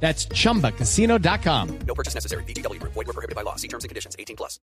[0.00, 1.78] That's chumbacasino.com.
[1.86, 2.44] No purchase necessary.
[2.44, 2.80] BGW.
[2.82, 3.56] Void were prohibited by law.
[3.56, 4.14] See terms and conditions.
[4.16, 4.60] 18 plus.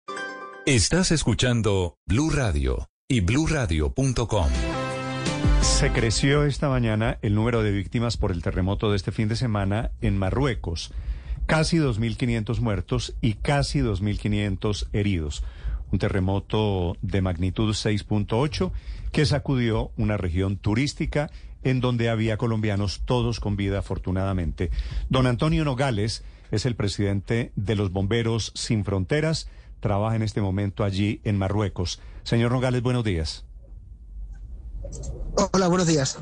[0.67, 4.47] Estás escuchando Blue Radio y bluradio.com.
[5.61, 9.35] Se creció esta mañana el número de víctimas por el terremoto de este fin de
[9.35, 10.93] semana en Marruecos.
[11.47, 15.43] Casi 2.500 muertos y casi 2.500 heridos.
[15.91, 18.71] Un terremoto de magnitud 6.8
[19.11, 21.29] que sacudió una región turística
[21.63, 24.71] en donde había colombianos todos con vida afortunadamente.
[25.09, 30.83] Don Antonio Nogales es el presidente de los Bomberos Sin Fronteras, trabaja en este momento
[30.83, 32.01] allí en Marruecos.
[32.23, 33.45] Señor Nogales, buenos días.
[35.53, 36.19] Hola, buenos días.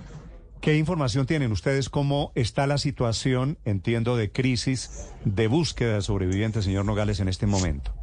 [0.61, 1.89] ¿Qué información tienen ustedes?
[1.89, 7.47] ¿Cómo está la situación, entiendo, de crisis, de búsqueda de sobrevivientes, señor Nogales, en este
[7.47, 7.93] momento?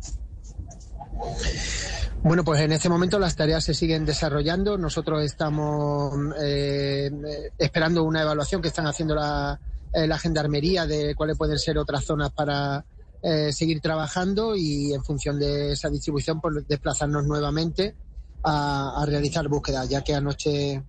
[2.27, 4.77] Bueno, pues en este momento las tareas se siguen desarrollando.
[4.77, 7.09] Nosotros estamos eh,
[7.57, 9.61] esperando una evaluación que están haciendo la,
[9.93, 12.85] eh, la gendarmería de cuáles pueden ser otras zonas para
[13.23, 17.95] eh, seguir trabajando y en función de esa distribución, pues desplazarnos nuevamente
[18.43, 20.83] a, a realizar búsquedas, ya que anoche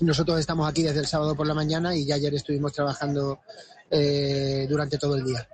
[0.00, 3.40] nosotros estamos aquí desde el sábado por la mañana y ya ayer estuvimos trabajando
[3.90, 5.46] eh, durante todo el día.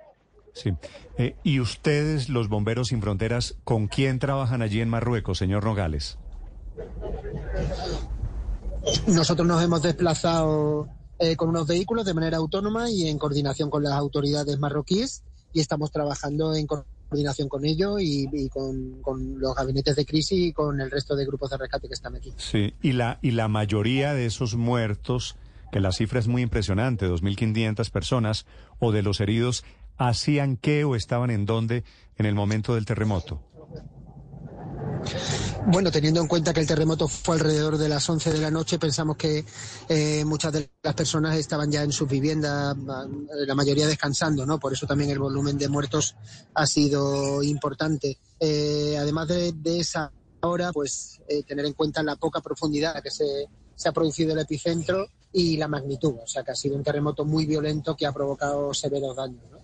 [0.53, 0.73] Sí.
[1.17, 6.17] Eh, ¿Y ustedes, los Bomberos Sin Fronteras, con quién trabajan allí en Marruecos, señor Nogales?
[9.07, 10.87] Nosotros nos hemos desplazado
[11.19, 15.59] eh, con unos vehículos de manera autónoma y en coordinación con las autoridades marroquíes y
[15.59, 20.53] estamos trabajando en coordinación con ellos y, y con, con, los gabinetes de crisis y
[20.53, 22.33] con el resto de grupos de rescate que están aquí.
[22.37, 25.35] Sí, y la, y la mayoría de esos muertos,
[25.71, 28.45] que la cifra es muy impresionante, 2.500 personas,
[28.79, 29.63] o de los heridos,
[29.97, 31.83] ¿hacían qué o estaban en dónde
[32.17, 33.51] en el momento del terremoto?
[35.67, 38.79] Bueno, teniendo en cuenta que el terremoto fue alrededor de las 11 de la noche,
[38.79, 39.45] pensamos que
[39.89, 44.59] eh, muchas de las personas estaban ya en sus viviendas, la mayoría descansando, ¿no?
[44.59, 46.15] Por eso también el volumen de muertos
[46.53, 48.17] ha sido importante.
[48.39, 53.11] Eh, además de, esa hora, pues eh, tener en cuenta la poca profundidad a que
[53.11, 56.15] se, se ha producido el epicentro y la magnitud.
[56.23, 59.60] O sea, que ha sido un terremoto muy violento que ha provocado severos daños, ¿no?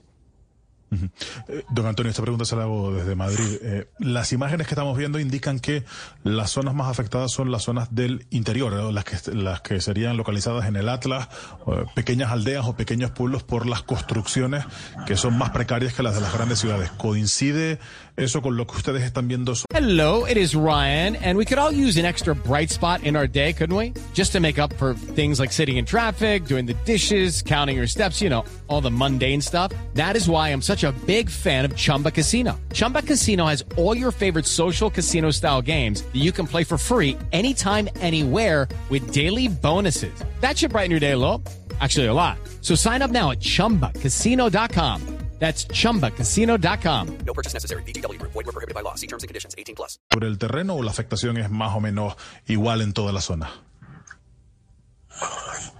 [0.91, 3.57] Eh, don Antonio, esta pregunta se la hago desde Madrid.
[3.61, 5.83] Eh, las imágenes que estamos viendo indican que
[6.23, 8.91] las zonas más afectadas son las zonas del interior, ¿no?
[8.91, 11.27] las, que, las que serían localizadas en el Atlas,
[11.67, 14.65] eh, pequeñas aldeas o pequeños pueblos por las construcciones
[15.05, 16.89] que son más precarias que las de las grandes ciudades.
[16.91, 17.79] ¿Coincide
[18.15, 19.53] eso con lo que ustedes están viendo?
[19.73, 23.27] Hello, it is Ryan, and we could all use an extra bright spot in our
[23.27, 23.93] day, couldn't we?
[24.13, 27.87] Just to make up for things like sitting in traffic, doing the dishes, counting your
[27.87, 29.71] steps, you know, all the mundane stuff.
[29.93, 32.57] That is why I'm such a big fan of Chumba Casino.
[32.71, 36.77] Chumba Casino has all your favorite social casino style games that you can play for
[36.77, 40.13] free anytime, anywhere with daily bonuses.
[40.39, 41.43] That should brighten your day a little.
[41.81, 42.37] Actually, a lot.
[42.61, 45.17] So sign up now at chumbacasino.com.
[45.39, 47.17] That's chumbacasino.com.
[47.25, 47.83] No purchase necessary.
[47.83, 48.17] BGW.
[48.21, 48.95] Void were prohibited by law.
[48.95, 49.53] See terms and conditions.
[49.57, 49.99] 18 plus.
[50.11, 52.15] ¿Sobre el terreno o la afectación es más o menos
[52.47, 53.51] igual en toda la zona?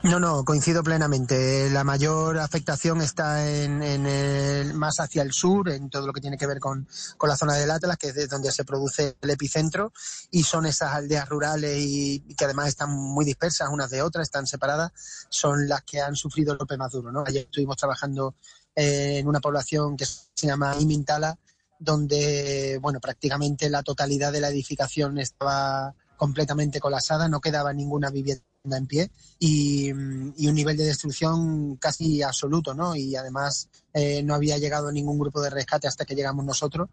[0.03, 1.69] No, no, coincido plenamente.
[1.69, 6.37] La mayor afectación está en, el, más hacia el sur, en todo lo que tiene
[6.37, 6.87] que ver con,
[7.21, 9.91] la zona del Atlas, que es de donde se produce el epicentro,
[10.31, 14.47] y son esas aldeas rurales y, que además están muy dispersas unas de otras, están
[14.47, 14.91] separadas,
[15.29, 17.11] son las que han sufrido el golpe más duro.
[17.11, 17.23] ¿no?
[17.27, 18.35] Ayer estuvimos trabajando
[18.75, 21.37] en una población que se llama Imintala,
[21.79, 28.43] donde, bueno, prácticamente la totalidad de la edificación estaba completamente colapsada, no quedaba ninguna vivienda
[28.75, 32.95] en pie y, un nivel de destrucción casi absoluto, ¿no?
[32.95, 36.89] Y además eh, no había llegado ningún grupo de rescate hasta que llegamos nosotros.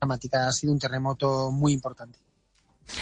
[0.00, 2.18] Dramática, ha sido un terremoto muy importante.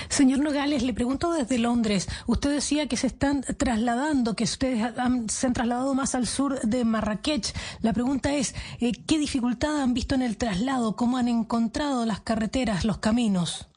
[0.08, 2.08] Señor Nogales, le pregunto desde Londres.
[2.26, 6.61] Usted decía que se están trasladando, que ustedes han, se han trasladado más al sur
[6.62, 7.55] de Marrakech.
[7.82, 10.96] La pregunta es, eh, ¿qué dificultad han visto en el traslado?
[10.96, 13.69] ¿Cómo han encontrado las carreteras, los caminos?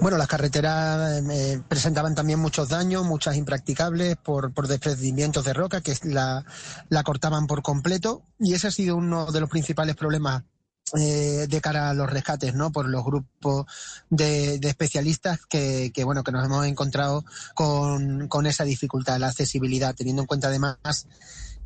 [0.00, 5.80] Bueno, las carreteras eh, presentaban también muchos daños, muchas impracticables por, por desprendimientos de roca
[5.80, 6.44] que la,
[6.88, 10.44] la, cortaban por completo y ese ha sido uno de los principales problemas
[10.96, 12.70] eh, de cara a los rescates, ¿no?
[12.70, 13.66] Por los grupos
[14.08, 17.24] de, de especialistas que, que, bueno, que nos hemos encontrado
[17.54, 20.78] con, con esa dificultad, la accesibilidad, teniendo en cuenta además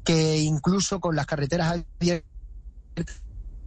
[0.04, 2.32] que incluso con las carreteras abiertas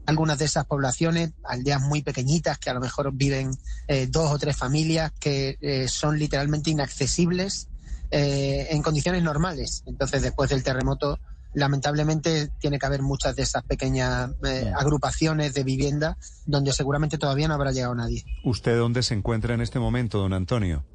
[0.06, 3.52] algunas de esas poblaciones, aldeas muy pequeñitas que a lo mejor viven
[3.88, 7.70] eh, dos o tres familias que eh, son literalmente inaccesibles
[8.12, 9.84] eh, en condiciones normales.
[9.88, 11.20] Entonces, después del terremoto,
[11.56, 17.48] lamentablemente tiene que haber muchas de esas pequeñas eh, agrupaciones de vivienda donde seguramente todavía
[17.48, 18.24] no habrá llegado nadie.
[18.44, 20.86] ¿Usted dónde se encuentra en este momento, don Antonio?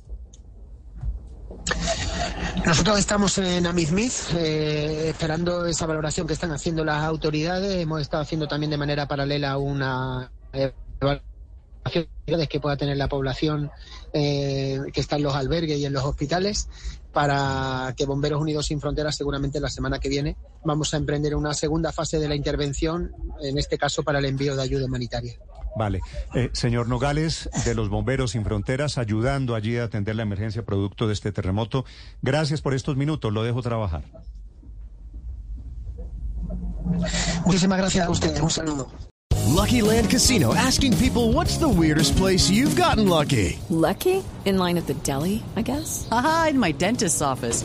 [2.71, 7.75] Nosotros estamos en Amizmiz eh, esperando esa valoración que están haciendo las autoridades.
[7.75, 11.27] Hemos estado haciendo también de manera paralela una evaluación
[12.49, 13.73] que pueda tener la población
[14.13, 16.69] eh, que está en los albergues y en los hospitales
[17.13, 21.55] para que Bomberos Unidos Sin Fronteras seguramente la semana que viene vamos a emprender una
[21.55, 23.11] segunda fase de la intervención,
[23.43, 25.35] en este caso para el envío de ayuda humanitaria.
[25.77, 26.01] Vale.
[26.35, 31.07] Eh, señor Nogales, de los Bomberos Sin Fronteras, ayudando allí a atender la emergencia producto
[31.07, 31.85] de este terremoto.
[32.23, 34.03] Gracias por estos minutos, lo dejo trabajar.
[37.45, 38.91] Muchísimas gracias a ustedes, un saludo.
[39.47, 43.59] Lucky Land Casino asking people what's the weirdest place you've gotten lucky?
[43.69, 44.23] Lucky?
[44.45, 46.09] In line at the deli, I guess?
[46.11, 47.65] Aha, in my dentist's office.